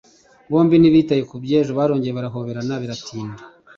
[0.51, 3.41] bombi ntibitaye kubyejo barongeye barahoberana biratinda.